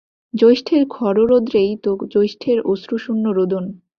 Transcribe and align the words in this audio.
জ্যৈষ্ঠের 0.33 0.83
খররৌদ্রই 0.87 1.71
তো 1.83 1.91
জ্যৈষ্ঠের 2.11 2.57
অশ্রুশূন্য 2.63 3.25
রোদন। 3.29 3.65